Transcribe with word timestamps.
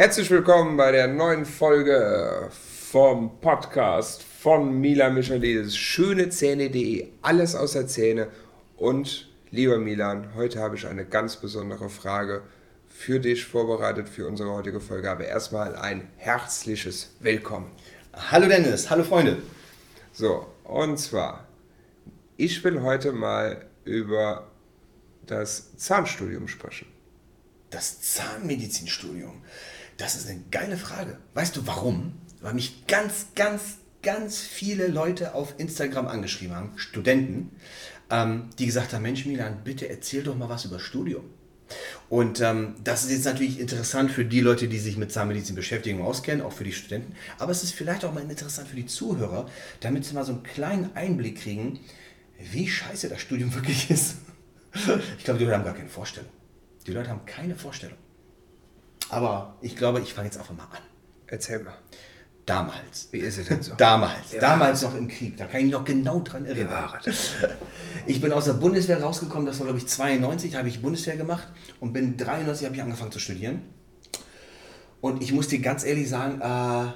Herzlich 0.00 0.30
willkommen 0.30 0.78
bei 0.78 0.92
der 0.92 1.08
neuen 1.08 1.44
Folge 1.44 2.48
vom 2.50 3.38
Podcast 3.38 4.22
von 4.22 4.80
Milan 4.80 5.12
Michaelides. 5.12 5.76
Schönezähne.de, 5.76 7.08
alles 7.20 7.54
außer 7.54 7.86
Zähne. 7.86 8.28
Und 8.78 9.28
lieber 9.50 9.76
Milan, 9.76 10.34
heute 10.34 10.58
habe 10.58 10.76
ich 10.76 10.86
eine 10.86 11.04
ganz 11.04 11.36
besondere 11.36 11.90
Frage 11.90 12.40
für 12.88 13.20
dich 13.20 13.44
vorbereitet 13.44 14.08
für 14.08 14.26
unsere 14.26 14.50
heutige 14.54 14.80
Folge. 14.80 15.10
Aber 15.10 15.26
erstmal 15.26 15.76
ein 15.76 16.08
herzliches 16.16 17.14
Willkommen. 17.20 17.70
Hallo 18.14 18.48
Dennis, 18.48 18.88
hallo 18.88 19.04
Freunde. 19.04 19.42
So, 20.12 20.46
und 20.64 20.96
zwar, 20.96 21.46
ich 22.38 22.64
will 22.64 22.80
heute 22.80 23.12
mal 23.12 23.66
über 23.84 24.50
das 25.26 25.76
Zahnstudium 25.76 26.48
sprechen. 26.48 26.86
Das 27.68 28.00
Zahnmedizinstudium. 28.00 29.42
Das 30.00 30.16
ist 30.16 30.30
eine 30.30 30.40
geile 30.50 30.78
Frage. 30.78 31.18
Weißt 31.34 31.54
du 31.56 31.66
warum? 31.66 32.14
Weil 32.40 32.54
mich 32.54 32.86
ganz, 32.86 33.26
ganz, 33.34 33.76
ganz 34.02 34.38
viele 34.38 34.86
Leute 34.86 35.34
auf 35.34 35.54
Instagram 35.58 36.06
angeschrieben 36.06 36.56
haben, 36.56 36.72
Studenten, 36.76 37.50
ähm, 38.08 38.48
die 38.58 38.64
gesagt 38.64 38.94
haben, 38.94 39.02
Mensch 39.02 39.26
Milan, 39.26 39.60
bitte 39.62 39.90
erzähl 39.90 40.22
doch 40.22 40.34
mal 40.34 40.48
was 40.48 40.64
über 40.64 40.78
Studium. 40.78 41.24
Und 42.08 42.40
ähm, 42.40 42.76
das 42.82 43.04
ist 43.04 43.10
jetzt 43.10 43.26
natürlich 43.26 43.60
interessant 43.60 44.10
für 44.10 44.24
die 44.24 44.40
Leute, 44.40 44.68
die 44.68 44.78
sich 44.78 44.96
mit 44.96 45.12
Zahnmedizin 45.12 45.54
beschäftigen 45.54 46.00
und 46.00 46.06
auskennen, 46.06 46.40
auch 46.40 46.52
für 46.54 46.64
die 46.64 46.72
Studenten. 46.72 47.14
Aber 47.38 47.52
es 47.52 47.62
ist 47.62 47.74
vielleicht 47.74 48.02
auch 48.06 48.14
mal 48.14 48.22
interessant 48.22 48.68
für 48.68 48.76
die 48.76 48.86
Zuhörer, 48.86 49.50
damit 49.80 50.06
sie 50.06 50.14
mal 50.14 50.24
so 50.24 50.32
einen 50.32 50.42
kleinen 50.42 50.96
Einblick 50.96 51.42
kriegen, 51.42 51.78
wie 52.38 52.66
scheiße 52.66 53.10
das 53.10 53.20
Studium 53.20 53.54
wirklich 53.54 53.90
ist. 53.90 54.14
Ich 55.18 55.24
glaube, 55.24 55.38
die 55.38 55.44
Leute 55.44 55.58
haben 55.58 55.64
gar 55.64 55.76
keine 55.76 55.90
Vorstellung. 55.90 56.30
Die 56.86 56.92
Leute 56.92 57.10
haben 57.10 57.26
keine 57.26 57.54
Vorstellung. 57.54 57.98
Aber 59.10 59.56
ich 59.60 59.76
glaube, 59.76 60.00
ich 60.00 60.14
fange 60.14 60.26
jetzt 60.26 60.38
einfach 60.38 60.54
mal 60.54 60.64
an. 60.64 60.82
Erzähl 61.26 61.60
mal. 61.60 61.74
Damals. 62.46 63.08
Wie 63.12 63.18
ist 63.18 63.38
es 63.38 63.46
denn 63.46 63.62
so? 63.62 63.74
Damals. 63.74 64.32
Ja. 64.32 64.40
Damals 64.40 64.82
noch 64.82 64.96
im 64.96 65.08
Krieg. 65.08 65.36
Da 65.36 65.46
kann 65.46 65.60
ich 65.60 65.66
mich 65.66 65.72
noch 65.72 65.84
genau 65.84 66.20
dran 66.20 66.46
erinnern. 66.46 66.90
Ich 68.06 68.20
bin 68.20 68.32
aus 68.32 68.46
der 68.46 68.54
Bundeswehr 68.54 69.00
rausgekommen, 69.02 69.46
das 69.46 69.58
war 69.60 69.66
glaube 69.66 69.78
ich 69.78 69.86
92, 69.86 70.52
da 70.52 70.58
habe 70.58 70.68
ich 70.68 70.80
Bundeswehr 70.80 71.16
gemacht 71.16 71.46
und 71.78 71.92
bin 71.92 72.16
93 72.16 72.64
habe 72.64 72.74
ich 72.74 72.82
angefangen 72.82 73.12
zu 73.12 73.20
studieren. 73.20 73.62
Und 75.00 75.22
ich 75.22 75.32
muss 75.32 75.48
dir 75.48 75.60
ganz 75.60 75.84
ehrlich 75.84 76.08
sagen, 76.08 76.40
äh, 76.40 76.92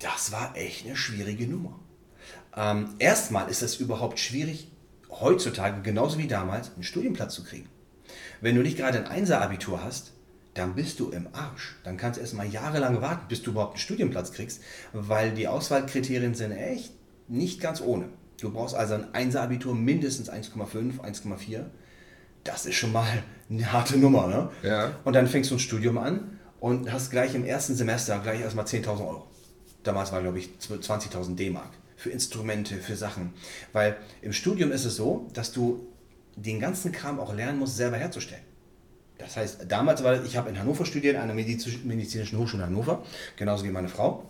das 0.00 0.32
war 0.32 0.56
echt 0.56 0.84
eine 0.84 0.96
schwierige 0.96 1.46
Nummer. 1.46 1.78
Ähm, 2.54 2.96
erstmal 2.98 3.48
ist 3.48 3.62
es 3.62 3.76
überhaupt 3.76 4.18
schwierig, 4.18 4.70
heutzutage, 5.10 5.80
genauso 5.82 6.18
wie 6.18 6.28
damals, 6.28 6.74
einen 6.74 6.82
Studienplatz 6.82 7.34
zu 7.34 7.44
kriegen. 7.44 7.68
Wenn 8.40 8.56
du 8.56 8.62
nicht 8.62 8.76
gerade 8.76 8.98
ein 8.98 9.06
Einser-Abitur 9.06 9.82
hast, 9.82 10.12
dann 10.56 10.74
bist 10.74 11.00
du 11.00 11.10
im 11.10 11.28
Arsch. 11.32 11.76
Dann 11.84 11.96
kannst 11.96 12.16
du 12.16 12.22
erstmal 12.22 12.46
jahrelang 12.46 13.00
warten, 13.02 13.26
bis 13.28 13.42
du 13.42 13.50
überhaupt 13.50 13.74
einen 13.74 13.80
Studienplatz 13.80 14.32
kriegst, 14.32 14.62
weil 14.92 15.32
die 15.32 15.48
Auswahlkriterien 15.48 16.34
sind 16.34 16.52
echt 16.52 16.92
nicht 17.28 17.60
ganz 17.60 17.80
ohne. 17.80 18.08
Du 18.40 18.50
brauchst 18.52 18.74
also 18.74 18.94
ein 18.94 19.30
1er-Abitur 19.30 19.74
mindestens 19.74 20.30
1,5, 20.30 21.00
1,4. 21.00 21.64
Das 22.44 22.66
ist 22.66 22.76
schon 22.76 22.92
mal 22.92 23.22
eine 23.50 23.72
harte 23.72 23.98
Nummer. 23.98 24.26
Ne? 24.26 24.50
Ja. 24.62 24.92
Und 25.04 25.14
dann 25.14 25.26
fängst 25.26 25.50
du 25.50 25.56
ein 25.56 25.60
Studium 25.60 25.98
an 25.98 26.38
und 26.60 26.92
hast 26.92 27.10
gleich 27.10 27.34
im 27.34 27.44
ersten 27.44 27.74
Semester 27.74 28.18
gleich 28.20 28.40
erstmal 28.40 28.66
10.000 28.66 29.00
Euro. 29.00 29.26
Damals 29.82 30.12
war, 30.12 30.22
glaube 30.22 30.38
ich, 30.38 30.50
20.000 30.60 31.36
D-Mark 31.36 31.70
für 31.96 32.10
Instrumente, 32.10 32.76
für 32.76 32.96
Sachen. 32.96 33.32
Weil 33.72 33.96
im 34.22 34.32
Studium 34.32 34.70
ist 34.72 34.84
es 34.84 34.96
so, 34.96 35.28
dass 35.32 35.52
du 35.52 35.86
den 36.36 36.60
ganzen 36.60 36.92
Kram 36.92 37.18
auch 37.18 37.34
lernen 37.34 37.58
musst, 37.58 37.76
selber 37.76 37.96
herzustellen. 37.96 38.42
Das 39.18 39.36
heißt, 39.36 39.66
damals 39.68 40.04
war 40.04 40.24
ich 40.24 40.36
habe 40.36 40.50
in 40.50 40.58
Hannover 40.58 40.84
studiert, 40.84 41.16
an 41.16 41.28
der 41.28 41.36
Medizinischen 41.36 42.38
Hochschule 42.38 42.64
Hannover, 42.64 43.02
genauso 43.36 43.64
wie 43.64 43.70
meine 43.70 43.88
Frau. 43.88 44.28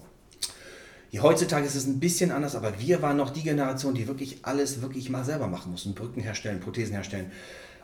Heutzutage 1.22 1.66
ist 1.66 1.74
es 1.74 1.86
ein 1.86 1.98
bisschen 1.98 2.30
anders, 2.30 2.54
aber 2.54 2.78
wir 2.78 3.00
waren 3.02 3.16
noch 3.16 3.30
die 3.30 3.42
Generation, 3.42 3.94
die 3.94 4.06
wirklich 4.06 4.38
alles 4.42 4.82
wirklich 4.82 5.08
mal 5.08 5.24
selber 5.24 5.46
machen 5.46 5.72
mussten. 5.72 5.94
Brücken 5.94 6.20
herstellen, 6.20 6.60
Prothesen 6.60 6.94
herstellen. 6.94 7.32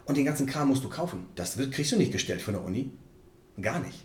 Und 0.04 0.16
den 0.16 0.24
ganzen 0.24 0.46
Kram 0.46 0.68
musst 0.68 0.84
du 0.84 0.88
kaufen. 0.88 1.26
Das 1.34 1.56
kriegst 1.70 1.92
du 1.92 1.96
nicht 1.96 2.12
gestellt 2.12 2.42
von 2.42 2.54
der 2.54 2.62
Uni. 2.62 2.90
Gar 3.60 3.80
nicht. 3.80 4.04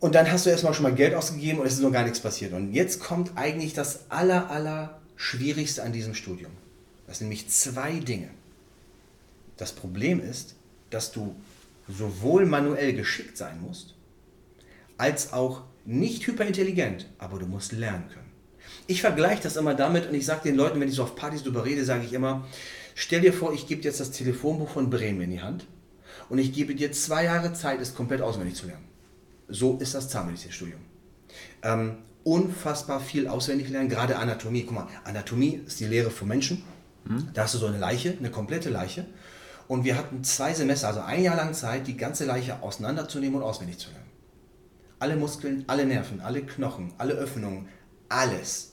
Und 0.00 0.14
dann 0.14 0.30
hast 0.30 0.46
du 0.46 0.50
erstmal 0.50 0.74
schon 0.74 0.84
mal 0.84 0.94
Geld 0.94 1.14
ausgegeben 1.14 1.58
und 1.58 1.66
es 1.66 1.74
ist 1.74 1.80
noch 1.80 1.92
gar 1.92 2.04
nichts 2.04 2.20
passiert. 2.20 2.52
Und 2.52 2.72
jetzt 2.72 3.00
kommt 3.00 3.32
eigentlich 3.34 3.74
das 3.74 4.10
aller, 4.10 4.50
aller 4.50 5.00
Schwierigste 5.16 5.82
an 5.82 5.92
diesem 5.92 6.14
Studium. 6.14 6.52
Das 7.06 7.18
sind 7.18 7.28
nämlich 7.28 7.48
zwei 7.50 7.98
Dinge. 7.98 8.28
Das 9.56 9.72
Problem 9.72 10.20
ist, 10.20 10.54
dass 10.90 11.10
du 11.10 11.34
sowohl 11.88 12.46
manuell 12.46 12.92
geschickt 12.92 13.36
sein 13.36 13.60
musst, 13.60 13.94
als 14.96 15.32
auch 15.32 15.62
nicht 15.84 16.26
hyperintelligent, 16.26 17.06
aber 17.18 17.38
du 17.38 17.46
musst 17.46 17.72
lernen 17.72 18.08
können. 18.12 18.28
Ich 18.86 19.00
vergleiche 19.00 19.42
das 19.42 19.56
immer 19.56 19.74
damit 19.74 20.06
und 20.08 20.14
ich 20.14 20.26
sage 20.26 20.42
den 20.44 20.56
Leuten, 20.56 20.80
wenn 20.80 20.88
ich 20.88 20.94
so 20.94 21.02
auf 21.02 21.16
Partys 21.16 21.42
drüber 21.42 21.64
rede, 21.64 21.84
sage 21.84 22.04
ich 22.04 22.12
immer, 22.12 22.46
stell 22.94 23.22
dir 23.22 23.32
vor, 23.32 23.52
ich 23.52 23.66
gebe 23.66 23.82
jetzt 23.82 24.00
das 24.00 24.10
Telefonbuch 24.10 24.68
von 24.68 24.90
Bremen 24.90 25.22
in 25.22 25.30
die 25.30 25.40
Hand 25.40 25.66
und 26.28 26.38
ich 26.38 26.52
gebe 26.52 26.74
dir 26.74 26.92
zwei 26.92 27.24
Jahre 27.24 27.52
Zeit, 27.54 27.80
es 27.80 27.94
komplett 27.94 28.20
auswendig 28.20 28.54
zu 28.54 28.66
lernen. 28.66 28.84
So 29.48 29.78
ist 29.78 29.94
das 29.94 30.10
Zahnmedizinstudium. 30.10 30.80
Ähm, 31.62 31.98
unfassbar 32.24 33.00
viel 33.00 33.26
auswendig 33.26 33.70
lernen, 33.70 33.88
gerade 33.88 34.18
Anatomie. 34.18 34.64
Guck 34.64 34.74
mal, 34.74 34.88
Anatomie 35.04 35.62
ist 35.66 35.80
die 35.80 35.86
Lehre 35.86 36.10
von 36.10 36.28
Menschen. 36.28 36.62
Hm? 37.06 37.30
Da 37.32 37.44
hast 37.44 37.54
du 37.54 37.58
so 37.58 37.66
eine 37.66 37.78
Leiche, 37.78 38.14
eine 38.18 38.30
komplette 38.30 38.68
Leiche. 38.68 39.06
Und 39.68 39.84
wir 39.84 39.96
hatten 39.96 40.24
zwei 40.24 40.54
Semester, 40.54 40.88
also 40.88 41.00
ein 41.00 41.22
Jahr 41.22 41.36
lang 41.36 41.52
Zeit, 41.52 41.86
die 41.86 41.96
ganze 41.96 42.24
Leiche 42.24 42.62
auseinanderzunehmen 42.62 43.36
und 43.36 43.42
auswendig 43.42 43.78
zu 43.78 43.90
lernen. 43.90 44.06
Alle 44.98 45.14
Muskeln, 45.14 45.64
alle 45.66 45.84
Nerven, 45.84 46.20
alle 46.20 46.42
Knochen, 46.42 46.92
alle 46.96 47.12
Öffnungen, 47.12 47.68
alles. 48.08 48.72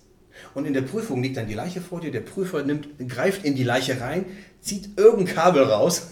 Und 0.54 0.66
in 0.66 0.74
der 0.74 0.82
Prüfung 0.82 1.22
liegt 1.22 1.38
dann 1.38 1.48
die 1.48 1.54
Leiche 1.54 1.82
vor 1.82 2.00
dir, 2.00 2.12
der 2.12 2.22
Prüfer 2.22 2.64
nimmt, 2.64 2.88
greift 3.10 3.46
in 3.46 3.56
die 3.56 3.64
Leiche 3.64 4.00
rein, 4.02 4.26
zieht 4.62 4.98
irgendein 4.98 5.36
Kabel 5.36 5.64
raus 5.64 6.08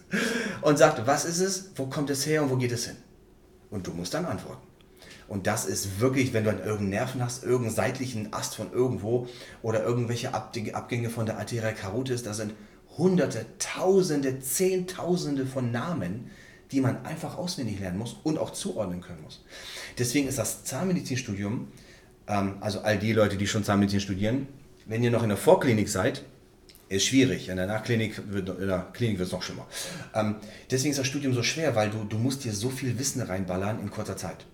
und 0.62 0.78
sagt, 0.78 1.06
was 1.06 1.24
ist 1.24 1.40
es, 1.40 1.72
wo 1.76 1.86
kommt 1.86 2.10
es 2.10 2.24
her 2.24 2.42
und 2.42 2.50
wo 2.50 2.56
geht 2.56 2.72
es 2.72 2.86
hin? 2.86 2.96
Und 3.68 3.86
du 3.86 3.92
musst 3.92 4.14
dann 4.14 4.26
antworten. 4.26 4.66
Und 5.28 5.46
das 5.46 5.64
ist 5.64 6.00
wirklich, 6.00 6.32
wenn 6.32 6.44
du 6.44 6.50
an 6.50 6.58
irgendeinen 6.58 6.90
Nerven 6.90 7.22
hast, 7.22 7.44
irgendeinen 7.44 7.74
seitlichen 7.74 8.32
Ast 8.32 8.56
von 8.56 8.72
irgendwo 8.72 9.28
oder 9.62 9.84
irgendwelche 9.84 10.34
Abgänge 10.34 11.10
von 11.10 11.26
der 11.26 11.38
Arteria 11.38 11.70
carotis, 11.72 12.24
da 12.24 12.34
sind 12.34 12.54
hunderte, 13.00 13.46
tausende, 13.58 14.38
zehntausende 14.38 15.46
von 15.46 15.72
Namen, 15.72 16.30
die 16.70 16.80
man 16.80 17.04
einfach 17.04 17.36
auswendig 17.36 17.80
lernen 17.80 17.98
muss 17.98 18.16
und 18.22 18.38
auch 18.38 18.50
zuordnen 18.50 19.00
können 19.00 19.22
muss. 19.22 19.44
Deswegen 19.98 20.28
ist 20.28 20.38
das 20.38 20.64
Zahnmedizinstudium, 20.64 21.66
ähm, 22.28 22.54
also 22.60 22.80
all 22.80 22.98
die 22.98 23.12
Leute, 23.12 23.36
die 23.36 23.48
schon 23.48 23.64
Zahnmedizin 23.64 24.00
studieren, 24.00 24.46
wenn 24.86 25.02
ihr 25.02 25.10
noch 25.10 25.22
in 25.22 25.28
der 25.28 25.38
Vorklinik 25.38 25.88
seid, 25.88 26.24
ist 26.88 27.06
schwierig. 27.06 27.48
In 27.48 27.56
der 27.56 27.66
Nachklinik 27.66 28.20
wird, 28.32 28.48
es 28.48 29.32
noch 29.32 29.42
schlimmer. 29.42 29.66
Ähm, 30.14 30.36
deswegen 30.70 30.90
ist 30.90 30.98
das 30.98 31.06
Studium 31.06 31.32
so 31.32 31.42
schwer, 31.42 31.76
weil 31.76 31.90
du, 31.90 32.04
du 32.04 32.18
musst 32.18 32.44
dir 32.44 32.52
so 32.52 32.68
viel 32.70 32.98
Wissen 32.98 33.22
reinballern 33.22 33.80
in 33.80 33.90
kurzer 33.90 34.16
Zeit. 34.16 34.44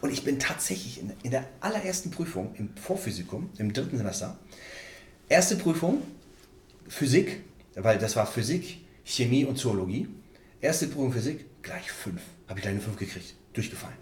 Und 0.00 0.10
ich 0.10 0.24
bin 0.24 0.38
tatsächlich 0.38 1.00
in, 1.00 1.12
in 1.22 1.30
der 1.30 1.44
allerersten 1.60 2.10
Prüfung 2.10 2.54
im 2.56 2.70
Vorphysikum, 2.76 3.50
im 3.58 3.72
dritten 3.72 3.98
Semester, 3.98 4.36
erste 5.28 5.56
Prüfung, 5.56 6.02
Physik, 6.88 7.42
weil 7.76 7.98
das 7.98 8.16
war 8.16 8.26
Physik, 8.26 8.78
Chemie 9.04 9.44
und 9.44 9.56
Zoologie. 9.56 10.08
Erste 10.60 10.86
Prüfung 10.86 11.12
Physik, 11.12 11.62
gleich 11.62 11.90
fünf. 11.92 12.20
Habe 12.48 12.58
ich 12.58 12.62
gleich 12.62 12.74
eine 12.74 12.82
fünf 12.82 12.96
gekriegt. 12.96 13.34
Durchgefallen. 13.52 13.96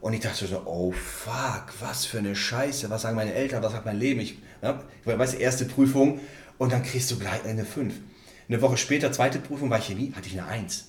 Und 0.00 0.12
ich 0.12 0.20
dachte 0.20 0.46
so, 0.46 0.62
oh 0.64 0.92
fuck, 0.92 1.72
was 1.80 2.06
für 2.06 2.18
eine 2.18 2.36
Scheiße. 2.36 2.88
Was 2.88 3.02
sagen 3.02 3.16
meine 3.16 3.34
Eltern, 3.34 3.62
was 3.62 3.72
sagt 3.72 3.84
mein 3.84 3.98
Leben? 3.98 4.20
Ich, 4.20 4.38
ja, 4.62 4.82
ich 5.04 5.18
weiß, 5.18 5.34
erste 5.34 5.64
Prüfung 5.64 6.20
und 6.58 6.72
dann 6.72 6.82
kriegst 6.82 7.10
du 7.10 7.18
gleich 7.18 7.44
eine 7.44 7.64
fünf. 7.64 7.94
Eine 8.48 8.62
Woche 8.62 8.76
später, 8.76 9.10
zweite 9.12 9.38
Prüfung 9.38 9.70
war 9.70 9.80
Chemie, 9.80 10.12
hatte 10.14 10.28
ich 10.28 10.38
eine 10.38 10.48
eins. 10.48 10.88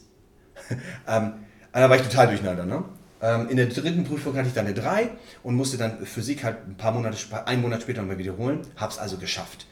ähm, 1.08 1.34
da 1.74 1.90
war 1.90 1.96
ich 1.96 2.04
total 2.04 2.28
durcheinander. 2.28 2.66
Ne? 2.66 2.84
Ähm, 3.22 3.50
in 3.50 3.58
der 3.58 3.66
dritten 3.68 4.04
Prüfung 4.04 4.36
hatte 4.36 4.48
ich 4.48 4.54
dann 4.54 4.66
eine 4.66 4.76
drei 4.76 5.10
und 5.44 5.56
musste 5.56 5.78
dann 5.78 6.06
Physik 6.06 6.44
halt 6.44 6.68
ein 6.68 6.78
paar 6.78 6.92
Monate, 6.92 7.18
einen 7.46 7.62
Monat 7.62 7.82
später 7.82 8.02
nochmal 8.02 8.18
wiederholen. 8.18 8.62
Hab's 8.76 8.98
also 8.98 9.18
geschafft. 9.18 9.66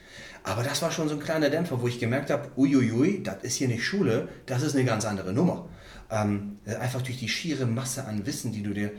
Aber 0.48 0.64
das 0.64 0.82
war 0.82 0.92
schon 0.92 1.10
so 1.10 1.16
ein 1.16 1.20
kleiner 1.20 1.50
Dämpfer, 1.50 1.82
wo 1.82 1.88
ich 1.88 2.00
gemerkt 2.00 2.30
habe, 2.30 2.50
uiuiui, 2.56 3.22
das 3.22 3.44
ist 3.44 3.56
hier 3.56 3.68
nicht 3.68 3.84
Schule, 3.84 4.30
das 4.46 4.64
ist 4.64 4.76
eine 4.76 4.86
ganz 4.86 5.04
andere 5.04 5.34
Nummer. 5.34 5.68
Ähm, 6.10 6.60
einfach 6.66 7.02
durch 7.02 7.20
die 7.20 7.28
schiere 7.28 7.66
Masse 7.66 8.06
an 8.06 8.26
Wissen, 8.26 8.54
die 8.54 8.64
du 8.64 8.74
dir, 8.74 8.92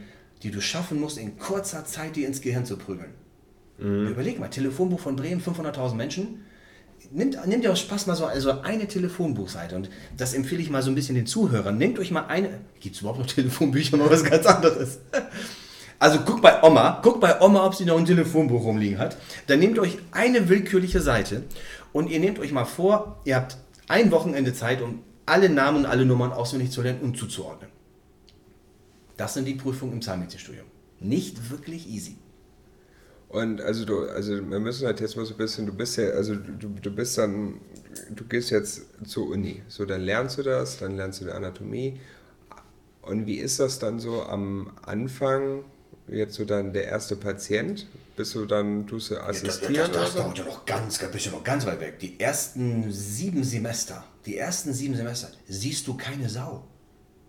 die 0.43 0.51
du 0.51 0.61
schaffen 0.61 1.01
musst, 1.01 1.17
in 1.17 1.39
kurzer 1.39 1.87
Zeit 1.87 2.17
dir 2.17 2.27
ins 2.27 2.43
Gehirn 2.43 2.67
zu 2.67 2.77
prügeln. 2.77 3.15
Mhm. 3.79 4.09
Überleg 4.09 4.39
mal, 4.39 4.49
Telefonbuch 4.49 5.01
von 5.01 5.17
Bremen, 5.17 5.41
500.000 5.41 5.95
Menschen. 5.95 6.45
Nimmt, 7.13 7.47
nehmt 7.47 7.65
ihr 7.65 7.73
aus 7.73 7.81
Spaß 7.81 8.09
mal 8.09 8.17
so 8.17 8.27
also 8.27 8.61
eine 8.61 8.87
Telefonbuchseite 8.87 9.75
und 9.75 9.89
das 10.19 10.35
empfehle 10.35 10.61
ich 10.61 10.69
mal 10.69 10.83
so 10.83 10.91
ein 10.91 10.95
bisschen 10.95 11.15
den 11.15 11.27
Zuhörern. 11.27 11.79
Nehmt 11.79 11.99
euch 11.99 12.11
mal 12.11 12.27
eine. 12.27 12.61
Gibt 12.81 12.97
es 12.97 13.01
überhaupt 13.01 13.21
noch 13.21 13.27
Telefonbücher? 13.27 13.97
Mal 13.97 14.11
was 14.11 14.23
ganz 14.23 14.45
anderes. 14.45 14.99
Also 15.99 16.21
guckt 16.21 16.43
bei 16.43 16.63
Oma, 16.63 17.01
guckt 17.03 17.21
bei 17.21 17.41
Oma, 17.41 17.67
ob 17.67 17.75
sie 17.75 17.85
noch 17.85 17.99
ein 17.99 18.05
Telefonbuch 18.05 18.65
rumliegen 18.65 18.99
hat. 18.99 19.17
Dann 19.49 19.59
nehmt 19.59 19.79
euch 19.79 19.99
eine 20.13 20.49
willkürliche 20.49 21.01
Seite 21.01 21.43
und 21.93 22.09
ihr 22.09 22.21
nehmt 22.21 22.39
euch 22.39 22.53
mal 22.53 22.65
vor, 22.65 23.21
ihr 23.25 23.37
habt 23.37 23.57
ein 23.89 24.11
Wochenende 24.13 24.55
Zeit, 24.55 24.81
um 24.81 25.03
alle 25.27 25.49
Namen 25.49 25.79
und 25.79 25.87
alle 25.87 26.07
Nummern 26.07 26.33
auswendig 26.33 26.71
zu 26.71 26.83
lernen 26.83 27.01
und 27.01 27.17
zuzuordnen. 27.17 27.71
Das 29.17 29.35
sind 29.35 29.47
die 29.47 29.55
Prüfungen 29.55 29.95
im 29.95 30.03
Zahnmedizinstudium. 30.03 30.67
Nicht 31.01 31.51
wirklich 31.51 31.89
easy. 31.89 32.17
Und 33.29 33.61
also 33.61 33.85
du, 33.85 34.09
also 34.09 34.33
wir 34.33 34.61
müssen 34.61 34.87
halt 34.87 35.01
jetzt 35.01 35.17
mal 35.17 35.27
so 35.27 35.35
ein 35.35 35.37
bisschen, 35.37 35.67
du 35.67 35.73
bist 35.73 35.99
ja, 35.99 36.11
also 36.11 36.35
du, 36.35 36.69
du 36.69 36.91
bist 36.91 37.19
dann, 37.19 37.61
du 38.11 38.25
gehst 38.25 38.51
jetzt 38.51 38.87
zur 39.05 39.29
Uni. 39.29 39.63
So, 39.69 39.85
dann 39.85 40.01
lernst 40.01 40.39
du 40.39 40.43
das, 40.43 40.79
dann 40.79 40.97
lernst 40.97 41.21
du 41.21 41.27
die 41.27 41.33
Anatomie. 41.33 42.01
Und 43.03 43.27
wie 43.27 43.37
ist 43.37 43.61
das 43.61 43.79
dann 43.79 43.99
so 43.99 44.23
am 44.23 44.73
Anfang? 44.83 45.65
Jetzt 46.11 46.35
so 46.35 46.45
dann 46.45 46.73
der 46.73 46.85
erste 46.85 47.17
Patient? 47.17 47.87
Bist 48.17 48.35
du 48.35 48.47
dann, 48.47 48.87
tust 48.87 49.11
du 49.11 49.23
assistieren? 49.23 49.75
Ja, 49.75 49.83
das, 49.83 49.93
das, 49.93 50.05
das 50.05 50.15
dauert 50.15 50.39
ja 50.39 50.45
noch 50.45 50.65
ganz, 50.65 50.99
bist 50.99 51.27
du 51.27 51.31
noch 51.31 51.45
ganz 51.45 51.67
weit 51.67 51.81
weg. 51.81 51.99
Die 52.01 52.19
ersten 52.19 52.91
sieben 52.91 53.45
Semester, 53.45 54.05
die 54.27 54.37
ersten 54.37 54.73
sieben 54.73 54.97
Semester, 54.97 55.29
siehst 55.47 55.87
du 55.87 55.97
keine 55.97 56.29
Sau. 56.29 56.67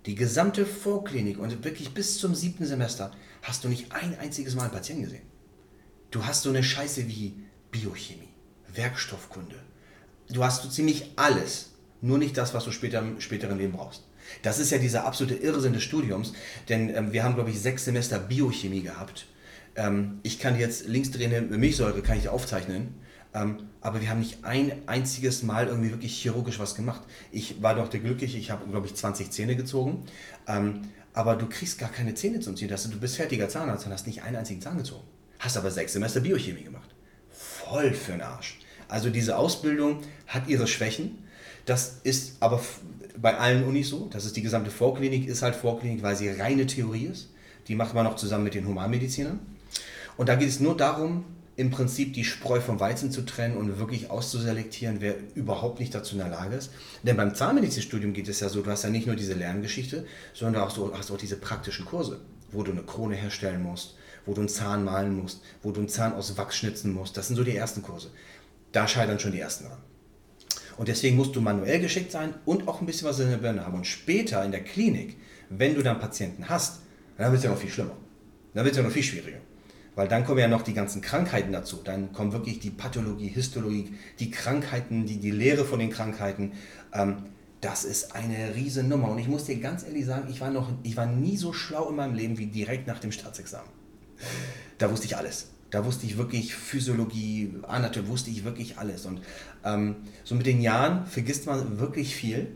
Die 0.06 0.16
gesamte 0.16 0.66
Vorklinik 0.66 1.38
und 1.40 1.64
wirklich 1.64 1.94
bis 1.94 2.18
zum 2.18 2.34
siebten 2.34 2.66
Semester 2.66 3.12
hast 3.42 3.64
du 3.64 3.68
nicht 3.68 3.92
ein 3.92 4.18
einziges 4.18 4.56
Mal 4.56 4.64
einen 4.64 4.72
Patienten 4.72 5.04
gesehen. 5.04 5.24
Du 6.12 6.26
hast 6.26 6.44
so 6.44 6.50
eine 6.50 6.64
Scheiße 6.64 7.08
wie 7.08 7.36
Biochemie, 7.72 8.34
Werkstoffkunde. 8.74 9.56
Du 10.30 10.44
hast 10.44 10.64
so 10.64 10.70
ziemlich 10.70 11.12
alles, 11.16 11.72
nur 12.02 12.18
nicht 12.18 12.38
das, 12.38 12.54
was 12.54 12.66
du 12.66 12.72
später 12.72 13.00
im 13.00 13.20
späteren 13.20 13.58
Leben 13.58 13.74
brauchst. 13.74 14.04
Das 14.42 14.60
ist 14.60 14.72
ja 14.72 14.78
dieser 14.78 15.06
absolute 15.06 15.36
Irrsinn 15.36 15.74
des 15.74 15.84
Studiums, 15.84 16.34
denn 16.68 16.90
ähm, 16.96 17.14
wir 17.14 17.24
haben, 17.24 17.36
glaube 17.36 17.50
ich, 17.50 17.60
sechs 17.60 17.86
Semester 17.86 18.20
Biochemie 18.20 18.81
gehabt. 18.81 19.28
Ähm, 19.76 20.20
ich 20.24 20.40
kann 20.40 20.58
jetzt 20.58 20.88
linksdrehende 20.88 21.42
Milchsäure 21.42 22.02
kann 22.02 22.18
ich 22.18 22.30
aufzeichnen, 22.30 22.96
ähm, 23.34 23.58
aber 23.81 24.02
wir 24.02 24.10
haben 24.10 24.20
nicht 24.20 24.44
ein 24.44 24.72
einziges 24.88 25.44
Mal 25.44 25.68
irgendwie 25.68 25.92
wirklich 25.92 26.20
chirurgisch 26.22 26.60
was 26.60 26.76
gemacht. 26.76 27.02
Ich 27.31 27.62
war 27.62 27.76
doch 27.76 27.88
der 27.88 28.00
Glückliche, 28.00 28.38
ich 28.38 28.52
habe, 28.52 28.70
glaube 28.70 28.88
ich, 28.88 28.96
20 28.96 29.31
Zähne 29.31 29.56
gezogen, 29.56 30.06
ähm, 30.48 30.81
aber 31.14 31.36
du 31.36 31.48
kriegst 31.48 31.80
gar 31.80 31.90
keine 31.90 32.14
Zähne 32.14 32.40
zum 32.40 32.56
Ziehen. 32.56 32.70
Du 32.70 33.00
bist 33.00 33.16
fertiger 33.16 33.50
Zahnarzt 33.50 33.86
und 33.86 33.94
hast 33.94 34.08
nicht 34.08 34.24
einen 34.24 34.38
einzigen 34.38 34.62
Zahn 34.62 34.78
gezogen. 34.78 35.04
Hast 35.40 35.58
aber 35.58 35.72
sechs 35.72 35.94
Semester 35.94 36.20
Biochemie 36.20 36.64
gemacht. 36.64 36.90
Voll 37.30 37.94
für 37.94 38.14
den 38.14 38.22
Arsch. 38.22 38.60
Also 38.88 39.10
diese 39.10 39.38
Ausbildung 39.38 40.02
hat 40.28 40.48
ihre 40.48 40.68
Schwächen. 40.68 41.20
Das 41.66 42.00
ist 42.04 42.38
aber 42.42 42.62
bei 43.21 43.38
allen 43.38 43.63
Unis 43.63 43.89
so. 43.89 44.07
Das 44.12 44.25
ist 44.25 44.36
die 44.36 44.42
gesamte 44.42 44.71
Vorklinik, 44.71 45.27
ist 45.27 45.42
halt 45.42 45.56
Vorklinik, 45.56 46.04
weil 46.04 46.16
sie 46.16 46.30
reine 46.30 46.66
Theorie 46.66 47.06
ist. 47.06 47.30
Die 47.68 47.75
macht 47.75 47.94
man 47.94 48.07
auch 48.07 48.16
zusammen 48.16 48.45
mit 48.45 48.56
den 48.56 48.68
Humanmedizinern. 48.68 49.39
Und 50.18 50.30
da 50.30 50.36
geht 50.36 50.50
es 50.50 50.60
nur 50.60 50.75
darum, 50.75 51.24
im 51.56 51.71
Prinzip 51.71 52.13
die 52.13 52.24
Spreu 52.24 52.62
vom 52.62 52.80
Weizen 52.80 53.12
zu 53.12 53.25
trennen 53.25 53.57
und 53.57 53.80
wirklich 53.80 54.10
auszuselektieren, 54.10 55.01
wer 55.01 55.16
überhaupt 55.36 55.81
nicht 55.81 55.94
dazu 55.94 56.13
in 56.13 56.19
der 56.19 56.30
Lage 56.30 56.56
ist. 56.56 56.71
Denn 57.04 57.18
beim 57.18 57.36
Zahnmedizinstudium 57.36 58.13
geht 58.13 58.30
es 58.30 58.39
ja 58.39 58.48
so, 58.48 58.62
du 58.62 58.71
hast 58.71 58.83
ja 58.83 58.89
nicht 58.89 59.07
nur 59.07 59.18
diese 59.18 59.33
Lerngeschichte, 59.33 60.06
sondern 60.33 60.63
auch 60.63 60.69
so, 60.69 60.94
hast 60.98 61.12
auch 61.12 61.18
diese 61.18 61.36
praktischen 61.36 61.86
Kurse, 61.86 62.21
wo 62.54 62.63
du 62.63 62.71
eine 62.71 62.83
Krone 62.83 63.16
herstellen 63.16 63.62
musst, 63.62 63.98
wo 64.25 64.33
du 64.33 64.39
einen 64.39 64.48
Zahn 64.48 64.86
malen 64.86 65.13
musst, 65.21 65.42
wo 65.62 65.71
du 65.71 65.81
einen 65.81 65.89
Zahn 65.89 66.13
aus 66.13 66.38
Wachs 66.38 66.56
schnitzen 66.56 66.94
musst. 66.94 67.18
Das 67.18 67.27
sind 67.27 67.36
so 67.36 67.44
die 67.44 67.57
ersten 67.57 67.81
Kurse. 67.81 68.10
Da 68.71 68.88
scheitern 68.88 69.19
schon 69.19 69.33
die 69.33 69.42
ersten 69.42 69.66
dran. 69.66 69.80
Und 70.80 70.88
deswegen 70.88 71.18
musst 71.18 71.36
du 71.36 71.42
manuell 71.42 71.81
geschickt 71.81 72.10
sein 72.10 72.36
und 72.46 72.70
auch 72.70 72.80
ein 72.80 72.86
bisschen 72.86 73.06
was 73.06 73.20
in 73.20 73.30
der 73.30 73.36
Birne 73.36 73.66
haben. 73.66 73.76
Und 73.76 73.86
später 73.86 74.46
in 74.46 74.52
der 74.52 74.64
Klinik, 74.64 75.18
wenn 75.50 75.76
du 75.76 75.84
dann 75.84 76.00
Patienten 76.00 76.48
hast, 76.48 76.80
dann 77.18 77.34
wird 77.34 77.40
es 77.40 77.44
ja 77.44 77.52
noch 77.52 77.58
viel 77.58 77.70
schlimmer. 77.70 77.98
Dann 78.54 78.64
wird 78.64 78.72
es 78.72 78.78
ja 78.78 78.84
noch 78.84 78.92
viel 78.94 79.04
schwieriger. 79.04 79.40
Weil 79.96 80.08
dann 80.08 80.24
kommen 80.24 80.40
ja 80.40 80.48
noch 80.48 80.62
die 80.62 80.74
ganzen 80.74 81.02
Krankheiten 81.02 81.52
dazu. 81.52 81.81
Dann 81.84 82.14
kommen 82.14 82.31
wirklich 82.31 82.62
die 82.62 82.70
Pathologie, 82.70 83.28
Histologie, 83.28 83.92
die 84.20 84.31
Krankheiten, 84.31 85.06
die, 85.06 85.18
die 85.18 85.31
Lehre 85.31 85.66
von 85.66 85.80
den 85.80 85.90
Krankheiten. 85.90 86.54
Ähm, 86.94 87.24
das 87.60 87.84
ist 87.84 88.16
eine 88.16 88.56
riesen 88.56 88.88
Nummer. 88.88 89.12
Und 89.12 89.20
ich 89.20 89.28
muss 89.28 89.44
dir 89.44 89.60
ganz 89.60 89.84
ehrlich 89.84 90.06
sagen, 90.06 90.30
ich 90.31 90.40
war, 90.40 90.50
noch, 90.50 90.70
ich 90.84 90.96
war 90.96 91.08
nie 91.08 91.36
so 91.36 91.52
schlau 91.52 91.90
in 91.90 91.98
meinem 91.98 92.16
Leben 92.16 92.38
wie 92.38 92.46
direkt 92.46 92.88
nach 92.88 93.00
dem 93.00 93.12
Staatsexamen. 93.12 93.70
Da 94.78 94.90
wusste 94.90 95.08
ich 95.08 95.18
alles. 95.18 95.50
Da 95.69 95.86
wusste 95.86 96.06
ich 96.06 96.18
wirklich 96.18 96.56
Physiologie, 96.56 97.54
Anatomie, 97.68 98.07
wusste 98.07 98.31
ich 98.31 98.44
wirklich 98.44 98.77
alles. 98.77 99.06
Und 99.06 99.21
ähm, 99.63 99.98
so 100.24 100.36
mit 100.36 100.45
den 100.45 100.62
Jahren 100.62 101.06
vergisst 101.06 101.45
man 101.45 101.80
wirklich 101.80 102.16
viel, 102.16 102.48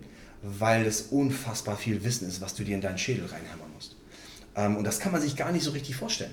weil 0.41 0.85
es 0.85 1.03
unfassbar 1.03 1.77
viel 1.77 2.03
Wissen 2.03 2.27
ist, 2.27 2.41
was 2.41 2.55
du 2.55 2.63
dir 2.63 2.75
in 2.75 2.81
deinen 2.81 2.97
Schädel 2.97 3.25
reinhämmern 3.25 3.71
musst. 3.73 3.95
Ähm, 4.55 4.77
und 4.77 4.83
das 4.83 4.99
kann 4.99 5.11
man 5.11 5.21
sich 5.21 5.35
gar 5.35 5.51
nicht 5.51 5.63
so 5.63 5.71
richtig 5.71 5.95
vorstellen. 5.95 6.31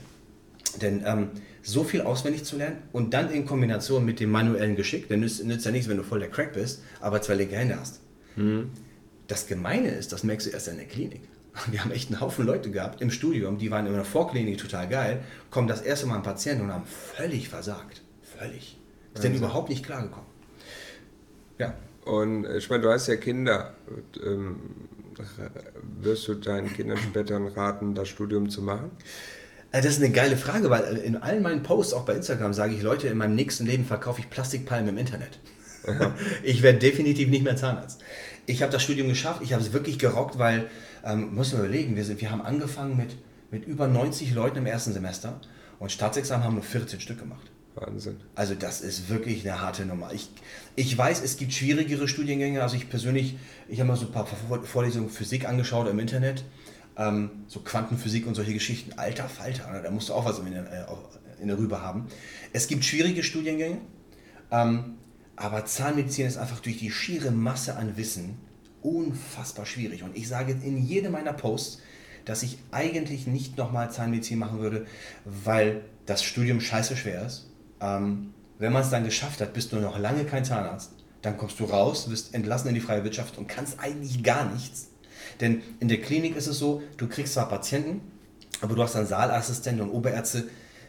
Denn 0.81 1.03
ähm, 1.05 1.31
so 1.63 1.85
viel 1.85 2.03
auswendig 2.03 2.45
zu 2.45 2.57
lernen 2.57 2.79
und 2.93 3.13
dann 3.13 3.31
in 3.31 3.45
Kombination 3.45 4.05
mit 4.05 4.21
dem 4.21 4.31
manuellen 4.31 4.77
Geschick, 4.77 5.09
dann 5.09 5.21
nützt, 5.21 5.45
nützt 5.45 5.65
ja 5.65 5.73
nichts, 5.73 5.89
wenn 5.89 5.97
du 5.97 6.03
voll 6.03 6.21
der 6.21 6.31
Crack 6.31 6.53
bist, 6.53 6.83
aber 7.01 7.21
zwei 7.23 7.35
linke 7.35 7.57
Hände 7.57 7.79
hast. 7.79 8.01
Mhm. 8.37 8.71
Das 9.27 9.47
Gemeine 9.47 9.89
ist, 9.89 10.13
das 10.13 10.25
merkst 10.25 10.47
du 10.47 10.51
erst 10.51 10.69
in 10.69 10.77
der 10.77 10.87
Klinik. 10.87 11.23
Wir 11.71 11.83
haben 11.83 11.91
echt 11.91 12.11
einen 12.11 12.21
Haufen 12.21 12.47
Leute 12.47 12.71
gehabt 12.71 13.01
im 13.01 13.11
Studium, 13.11 13.59
die 13.59 13.71
waren 13.71 13.87
in 13.87 13.93
der 13.93 14.05
Vorklinik 14.05 14.59
total 14.59 14.89
geil, 14.89 15.23
kommen 15.51 15.69
das 15.69 15.83
erste 15.83 16.07
Mal 16.07 16.17
ein 16.17 16.23
Patient 16.23 16.61
und 16.61 16.73
haben 16.73 16.87
völlig 16.87 17.49
versagt. 17.49 18.03
Völlig. 18.23 18.79
Ist 19.15 19.25
denn 19.25 19.35
überhaupt 19.35 19.69
nicht 19.69 19.85
klargekommen. 19.85 20.29
Ja. 21.59 21.75
Und 22.05 22.45
äh, 22.45 22.59
ich 22.59 22.71
meine, 22.71 22.83
du 22.83 22.91
hast 22.91 23.09
ja 23.09 23.17
Kinder. 23.17 23.75
Und, 23.87 24.25
ähm, 24.25 24.57
wirst 26.01 26.29
du 26.29 26.35
deinen 26.35 26.73
Kindern 26.73 26.97
später 26.97 27.39
raten, 27.57 27.95
das 27.95 28.09
Studium 28.09 28.49
zu 28.49 28.63
machen? 28.63 28.91
Äh, 29.73 29.83
das 29.83 29.93
ist 29.93 30.03
eine 30.03 30.13
geile 30.13 30.37
Frage, 30.37 30.71
weil 30.71 30.97
in 30.97 31.17
allen 31.17 31.43
meinen 31.43 31.63
Posts, 31.63 31.95
auch 31.95 32.05
bei 32.05 32.15
Instagram, 32.15 32.53
sage 32.55 32.75
ich, 32.75 32.83
Leute, 32.83 33.09
in 33.09 33.19
meinem 33.19 33.35
nächsten 33.35 33.67
Leben 33.67 33.85
verkaufe 33.85 34.21
ich 34.21 34.31
Plastikpalmen 34.31 34.89
im 34.91 34.99
Internet. 34.99 35.39
ich 36.43 36.63
werde 36.63 36.79
definitiv 36.79 37.29
nicht 37.29 37.45
mehr 37.45 37.57
Zahnarzt. 37.57 38.03
Ich 38.47 38.63
habe 38.63 38.73
das 38.73 38.83
Studium 38.83 39.09
geschafft, 39.09 39.43
ich 39.43 39.53
habe 39.53 39.63
es 39.63 39.73
wirklich 39.73 39.99
gerockt, 39.99 40.39
weil 40.39 40.69
ähm, 41.05 41.35
muss 41.35 41.53
man 41.53 41.63
überlegen, 41.63 41.97
wir, 41.97 42.05
sind, 42.05 42.21
wir 42.21 42.31
haben 42.31 42.43
angefangen 42.43 42.97
mit, 42.97 43.17
mit 43.51 43.67
über 43.67 43.87
90 43.87 44.35
Leuten 44.35 44.59
im 44.59 44.67
ersten 44.67 44.93
Semester 44.93 45.41
und 45.79 45.93
Staatsexamen 45.93 46.45
haben 46.45 46.55
nur 46.55 46.63
14 46.63 47.01
Stück 47.01 47.19
gemacht. 47.19 47.51
Wahnsinn. 47.75 48.17
Also 48.35 48.55
das 48.55 48.81
ist 48.81 49.09
wirklich 49.09 49.49
eine 49.49 49.61
harte 49.61 49.87
Nummer. 49.87 50.13
Ich, 50.13 50.29
ich 50.77 50.97
weiß, 50.97 51.23
es 51.23 51.37
gibt 51.37 51.53
schwierigere 51.53 52.09
Studiengänge. 52.09 52.63
Also 52.63 52.77
ich 52.77 52.91
persönlich, 52.91 53.37
ich 53.69 53.81
habe 53.81 53.89
mal 53.89 53.97
so 53.97 54.07
ein 54.07 54.13
paar 54.13 54.27
Vorlesungen 54.27 55.09
Physik 55.09 55.49
angeschaut 55.49 55.89
im 55.89 55.99
Internet. 55.99 56.45
Ähm, 56.97 57.31
so 57.47 57.61
Quantenphysik 57.61 58.27
und 58.27 58.35
solche 58.35 58.53
Geschichten. 58.53 58.99
Alter 58.99 59.29
Falter, 59.29 59.71
ne? 59.71 59.81
da 59.83 59.91
musst 59.91 60.09
du 60.09 60.15
auch 60.15 60.25
was 60.25 60.39
in 60.41 60.51
der, 60.51 60.65
äh, 60.65 61.43
in 61.43 61.49
der 61.49 61.57
Rübe 61.57 61.81
haben. 61.81 62.09
Es 62.53 62.67
gibt 62.67 62.85
schwierige 62.85 63.23
Studiengänge. 63.23 63.79
Ähm, 64.51 64.97
aber 65.41 65.65
Zahnmedizin 65.65 66.27
ist 66.27 66.37
einfach 66.37 66.61
durch 66.61 66.77
die 66.77 66.91
schiere 66.91 67.31
Masse 67.31 67.77
an 67.77 67.97
Wissen 67.97 68.39
unfassbar 68.83 69.65
schwierig. 69.65 70.03
Und 70.03 70.15
ich 70.15 70.29
sage 70.29 70.53
in 70.53 70.77
jedem 70.77 71.13
meiner 71.13 71.33
Posts, 71.33 71.81
dass 72.27 72.43
ich 72.43 72.59
eigentlich 72.73 73.27
nicht 73.27 73.57
nochmal 73.57 73.91
Zahnmedizin 73.91 74.39
machen 74.39 74.61
würde, 74.61 74.87
weil 75.25 75.81
das 76.05 76.23
Studium 76.23 76.61
scheiße 76.61 76.95
schwer 76.95 77.25
ist. 77.25 77.49
Ähm, 77.81 78.35
wenn 78.59 78.71
man 78.75 78.83
es 78.83 78.91
dann 78.91 79.03
geschafft 79.03 79.41
hat, 79.41 79.55
bist 79.55 79.73
du 79.73 79.77
noch 79.77 79.99
lange 79.99 80.25
kein 80.25 80.45
Zahnarzt. 80.45 80.93
Dann 81.23 81.39
kommst 81.39 81.59
du 81.59 81.65
raus, 81.65 82.11
wirst 82.11 82.35
entlassen 82.35 82.69
in 82.69 82.75
die 82.75 82.83
freie 82.83 83.03
Wirtschaft 83.03 83.39
und 83.39 83.49
kannst 83.49 83.81
eigentlich 83.81 84.23
gar 84.23 84.45
nichts. 84.53 84.91
Denn 85.41 85.63
in 85.81 85.89
der 85.89 86.03
Klinik 86.03 86.37
ist 86.37 86.49
es 86.49 86.59
so, 86.59 86.83
du 86.99 87.09
kriegst 87.09 87.33
zwar 87.33 87.49
Patienten, 87.49 88.03
aber 88.61 88.75
du 88.75 88.83
hast 88.83 88.95
dann 88.95 89.07
Saalassistenten 89.07 89.89
und 89.89 89.95
Oberärzte, 89.95 90.49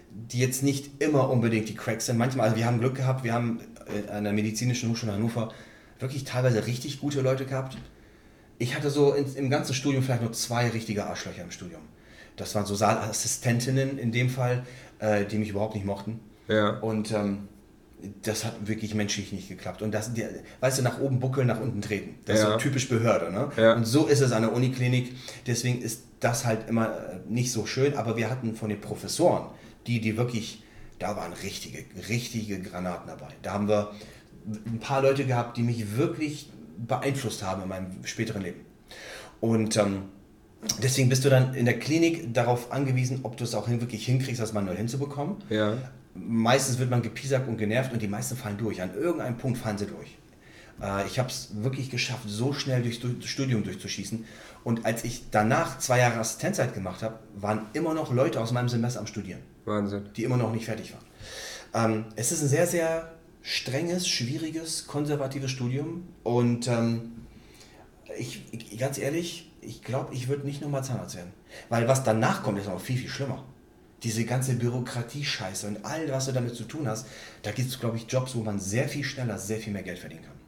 die 0.09 0.39
jetzt 0.39 0.61
nicht 0.61 1.01
immer 1.01 1.29
unbedingt 1.29 1.69
die 1.69 1.75
Cracks 1.75 2.07
sind. 2.07 2.17
Manchmal, 2.17 2.47
also 2.47 2.57
wir 2.57 2.65
haben 2.65 2.79
Glück 2.79 2.95
gehabt, 2.95 3.23
wir 3.23 3.33
haben 3.33 3.61
an 4.11 4.23
der 4.23 4.33
medizinischen 4.33 4.89
Hochschule 4.89 5.13
Hannover 5.13 5.53
wirklich 5.99 6.23
teilweise 6.23 6.65
richtig 6.65 6.99
gute 6.99 7.21
Leute 7.21 7.45
gehabt. 7.45 7.77
Ich 8.57 8.75
hatte 8.75 8.89
so 8.89 9.13
in, 9.13 9.33
im 9.35 9.49
ganzen 9.49 9.73
Studium 9.73 10.03
vielleicht 10.03 10.21
nur 10.21 10.33
zwei 10.33 10.69
richtige 10.69 11.05
Arschlöcher 11.05 11.43
im 11.43 11.51
Studium. 11.51 11.81
Das 12.35 12.55
waren 12.55 12.65
so 12.65 12.75
Saalassistentinnen 12.75 13.97
in 13.97 14.11
dem 14.11 14.29
Fall, 14.29 14.63
äh, 14.99 15.25
die 15.25 15.37
mich 15.37 15.49
überhaupt 15.49 15.75
nicht 15.75 15.85
mochten. 15.85 16.19
Ja. 16.47 16.79
Und 16.79 17.11
ähm, 17.11 17.47
das 18.23 18.45
hat 18.45 18.67
wirklich 18.67 18.95
menschlich 18.95 19.31
nicht 19.31 19.47
geklappt. 19.47 19.81
Und 19.81 19.91
das, 19.91 20.13
die, 20.13 20.25
weißt 20.59 20.79
du, 20.79 20.83
nach 20.83 20.99
oben 20.99 21.19
buckeln, 21.19 21.47
nach 21.47 21.59
unten 21.59 21.81
treten. 21.81 22.15
Das 22.25 22.39
ja. 22.39 22.47
ist 22.47 22.53
so 22.53 22.57
typisch 22.57 22.89
Behörde. 22.89 23.31
Ne? 23.31 23.51
Ja. 23.57 23.73
Und 23.73 23.85
so 23.85 24.07
ist 24.07 24.21
es 24.21 24.31
an 24.31 24.41
der 24.41 24.53
Uniklinik. 24.53 25.13
Deswegen 25.45 25.81
ist 25.81 26.03
das 26.19 26.45
halt 26.45 26.67
immer 26.67 26.87
äh, 26.87 27.19
nicht 27.27 27.51
so 27.51 27.65
schön. 27.65 27.95
Aber 27.95 28.17
wir 28.17 28.29
hatten 28.29 28.55
von 28.55 28.69
den 28.69 28.81
Professoren, 28.81 29.45
die, 29.87 30.01
die 30.01 30.17
wirklich, 30.17 30.63
da 31.01 31.15
waren 31.15 31.33
richtige, 31.33 31.83
richtige 32.09 32.59
Granaten 32.59 33.07
dabei. 33.07 33.33
Da 33.41 33.53
haben 33.53 33.67
wir 33.67 33.91
ein 34.65 34.79
paar 34.79 35.01
Leute 35.01 35.25
gehabt, 35.25 35.57
die 35.57 35.63
mich 35.63 35.97
wirklich 35.97 36.49
beeinflusst 36.77 37.43
haben 37.43 37.63
in 37.63 37.69
meinem 37.69 38.05
späteren 38.05 38.41
Leben. 38.41 38.61
Und 39.39 39.77
ähm, 39.77 40.03
deswegen 40.81 41.09
bist 41.09 41.25
du 41.25 41.29
dann 41.29 41.53
in 41.53 41.65
der 41.65 41.79
Klinik 41.79 42.33
darauf 42.33 42.71
angewiesen, 42.71 43.21
ob 43.23 43.37
du 43.37 43.43
es 43.43 43.55
auch 43.55 43.67
wirklich 43.67 44.05
hinkriegst, 44.05 44.41
das 44.41 44.53
manuell 44.53 44.77
hinzubekommen. 44.77 45.37
Ja. 45.49 45.77
Meistens 46.13 46.77
wird 46.77 46.89
man 46.89 47.01
gepiesackt 47.01 47.47
und 47.47 47.57
genervt 47.57 47.93
und 47.93 48.01
die 48.01 48.07
meisten 48.07 48.35
fallen 48.35 48.57
durch. 48.57 48.81
An 48.81 48.93
irgendeinem 48.93 49.37
Punkt 49.37 49.57
fallen 49.57 49.77
sie 49.77 49.87
durch. 49.87 50.17
Äh, 50.81 51.07
ich 51.07 51.19
habe 51.19 51.29
es 51.29 51.49
wirklich 51.53 51.89
geschafft, 51.89 52.23
so 52.27 52.53
schnell 52.53 52.81
durchs 52.81 52.99
Studium 53.29 53.63
durchzuschießen. 53.63 54.25
Und 54.63 54.85
als 54.85 55.03
ich 55.03 55.25
danach 55.31 55.79
zwei 55.79 55.99
Jahre 55.99 56.19
Assistenzzeit 56.19 56.73
gemacht 56.73 57.01
habe, 57.01 57.19
waren 57.35 57.67
immer 57.73 57.93
noch 57.93 58.13
Leute 58.13 58.39
aus 58.39 58.51
meinem 58.51 58.69
Semester 58.69 58.99
am 58.99 59.07
Studieren. 59.07 59.41
Wahnsinn. 59.65 60.09
Die 60.15 60.23
immer 60.23 60.37
noch 60.37 60.51
nicht 60.51 60.65
fertig 60.65 60.93
waren. 60.93 61.91
Ähm, 61.93 62.05
es 62.15 62.31
ist 62.31 62.41
ein 62.41 62.47
sehr, 62.47 62.67
sehr 62.67 63.11
strenges, 63.41 64.07
schwieriges, 64.07 64.87
konservatives 64.87 65.51
Studium. 65.51 66.07
Und 66.23 66.67
ähm, 66.67 67.13
ich, 68.17 68.43
ich, 68.51 68.77
ganz 68.77 68.97
ehrlich, 68.97 69.51
ich 69.61 69.83
glaube, 69.83 70.13
ich 70.13 70.27
würde 70.27 70.45
nicht 70.45 70.61
nochmal 70.61 70.83
Zahnarzt 70.83 71.15
werden. 71.15 71.33
Weil 71.69 71.87
was 71.87 72.03
danach 72.03 72.43
kommt, 72.43 72.59
ist 72.59 72.67
noch 72.67 72.79
viel, 72.79 72.97
viel 72.97 73.09
schlimmer. 73.09 73.43
Diese 74.03 74.25
ganze 74.25 74.55
Bürokratie-Scheiße 74.55 75.67
und 75.67 75.85
all, 75.85 76.11
was 76.11 76.25
du 76.25 76.31
damit 76.31 76.55
zu 76.55 76.63
tun 76.63 76.87
hast, 76.87 77.05
da 77.43 77.51
gibt 77.51 77.69
es, 77.69 77.79
glaube 77.79 77.97
ich, 77.97 78.07
Jobs, 78.07 78.35
wo 78.35 78.41
man 78.41 78.59
sehr 78.59 78.89
viel 78.89 79.03
schneller, 79.03 79.37
sehr 79.37 79.59
viel 79.59 79.73
mehr 79.73 79.83
Geld 79.83 79.99
verdienen 79.99 80.23
kann. 80.23 80.40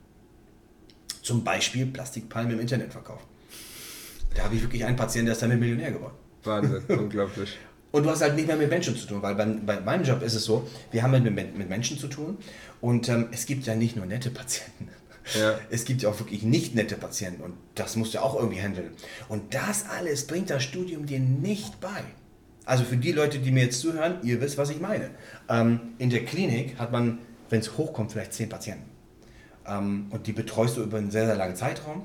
Zum 1.24 1.44
Beispiel 1.44 1.88
Plastikpalmen 1.88 2.54
im 2.54 2.60
Internet 2.60 2.92
verkaufen. 2.92 3.26
Da 4.36 4.44
habe 4.44 4.56
ich 4.56 4.62
wirklich 4.62 4.86
einen 4.86 4.98
Patienten, 4.98 5.28
der 5.28 5.34
ist 5.34 5.42
damit 5.42 5.60
Millionär 5.60 5.92
geworden. 5.92 6.16
Wahnsinn, 6.44 6.84
unglaublich. 6.90 7.58
Und 7.92 8.04
du 8.04 8.10
hast 8.10 8.22
halt 8.22 8.36
nicht 8.36 8.48
mehr 8.48 8.58
mit 8.58 8.70
Menschen 8.70 8.96
zu 8.96 9.08
tun, 9.08 9.22
weil 9.22 9.36
bei, 9.36 9.46
bei 9.46 9.80
meinem 9.80 10.04
Job 10.04 10.22
ist 10.22 10.34
es 10.34 10.44
so, 10.44 10.68
wir 10.92 11.04
haben 11.04 11.12
mit, 11.12 11.56
mit 11.58 11.70
Menschen 11.70 11.98
zu 11.98 12.08
tun 12.08 12.38
und 12.82 13.08
ähm, 13.08 13.28
es 13.32 13.46
gibt 13.46 13.66
ja 13.66 13.76
nicht 13.76 13.96
nur 13.96 14.06
nette 14.06 14.30
Patienten. 14.30 14.90
Ja. 15.40 15.58
Es 15.70 15.86
gibt 15.86 16.02
ja 16.02 16.10
auch 16.10 16.20
wirklich 16.20 16.44
nicht 16.44 16.76
nette 16.76 16.96
Patienten 16.96 17.44
und 17.44 17.54
das 17.76 17.96
musst 17.96 18.14
du 18.14 18.22
auch 18.22 18.36
irgendwie 18.36 18.60
handeln. 18.60 18.92
Und 19.30 19.54
das 19.54 19.86
alles 19.90 20.28
bringt 20.28 20.50
das 20.50 20.64
Studium 20.64 21.06
dir 21.06 21.20
nicht 21.20 21.80
bei. 21.80 22.04
Also 22.66 22.84
für 22.84 22.98
die 22.98 23.12
Leute, 23.12 23.40
die 23.40 23.52
mir 23.52 23.64
jetzt 23.64 23.80
zuhören, 23.80 24.18
ihr 24.24 24.42
wisst, 24.42 24.58
was 24.58 24.70
ich 24.70 24.82
meine. 24.82 25.12
Ähm, 25.48 25.80
in 25.98 26.10
der 26.10 26.26
Klinik 26.26 26.78
hat 26.80 26.92
man, 26.92 27.20
wenn 27.50 27.60
es 27.60 27.78
hochkommt, 27.78 28.12
vielleicht 28.12 28.34
zehn 28.34 28.50
Patienten. 28.50 28.93
Ähm, 29.68 30.08
und 30.10 30.28
die 30.28 30.34
betreust 30.34 30.78
du 30.78 30.84
über 30.84 30.98
einen 30.98 31.12
sehr, 31.12 31.26
sehr 31.26 31.36
langen 31.36 31.56
Zeitraum 31.56 32.04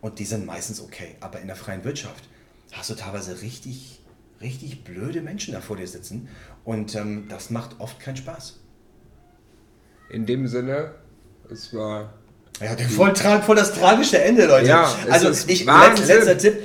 und 0.00 0.18
die 0.18 0.24
sind 0.24 0.46
meistens 0.46 0.80
okay. 0.80 1.16
Aber 1.20 1.40
in 1.40 1.46
der 1.46 1.56
freien 1.56 1.84
Wirtschaft 1.84 2.24
hast 2.72 2.90
du 2.90 2.94
teilweise 2.94 3.42
richtig 3.42 4.02
richtig 4.42 4.84
blöde 4.84 5.22
Menschen 5.22 5.54
da 5.54 5.60
vor 5.60 5.76
dir 5.76 5.86
sitzen 5.86 6.28
und 6.64 6.94
ähm, 6.94 7.26
das 7.28 7.50
macht 7.50 7.76
oft 7.78 8.00
keinen 8.00 8.16
Spaß. 8.16 8.58
In 10.10 10.26
dem 10.26 10.46
Sinne, 10.46 10.94
es 11.50 11.72
war 11.72 12.12
ja, 12.60 12.76
voll, 12.76 13.14
voll 13.14 13.56
das 13.56 13.72
tragische 13.72 14.22
Ende, 14.22 14.46
Leute. 14.46 14.68
Ja, 14.68 14.94
also 15.10 15.30
ich, 15.30 15.64
letzter, 15.64 16.06
letzter 16.06 16.38
Tipp, 16.38 16.58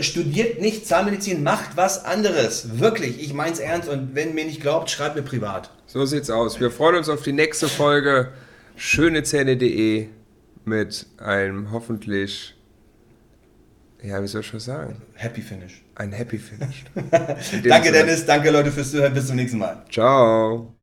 studiert 0.00 0.60
nicht 0.60 0.86
Zahnmedizin, 0.86 1.42
macht 1.42 1.76
was 1.76 2.04
anderes. 2.04 2.78
Wirklich, 2.78 3.22
ich 3.22 3.34
mein's 3.34 3.58
ernst 3.58 3.88
und 3.88 4.14
wenn 4.14 4.34
mir 4.34 4.46
nicht 4.46 4.62
glaubt, 4.62 4.90
schreibt 4.90 5.16
mir 5.16 5.22
privat. 5.22 5.70
So 5.86 6.06
sieht's 6.06 6.30
aus. 6.30 6.58
Wir 6.60 6.70
freuen 6.70 6.96
uns 6.96 7.08
auf 7.08 7.22
die 7.22 7.32
nächste 7.32 7.68
Folge 7.68 8.32
schönezähne.de 8.76 10.08
mit 10.64 11.06
einem 11.18 11.70
hoffentlich 11.70 12.54
ja, 14.04 14.22
wie 14.22 14.26
soll 14.26 14.42
ich 14.42 14.46
schon 14.46 14.60
sagen? 14.60 15.00
Happy 15.14 15.40
Finish. 15.40 15.82
Ein 15.94 16.12
Happy 16.12 16.36
Finish. 16.36 16.84
danke, 17.10 17.42
Sinne. 17.42 17.72
Dennis. 17.92 18.26
Danke, 18.26 18.50
Leute, 18.50 18.70
fürs 18.70 18.90
Zuhören. 18.90 19.14
Bis 19.14 19.26
zum 19.28 19.36
nächsten 19.36 19.58
Mal. 19.58 19.82
Ciao. 19.90 20.74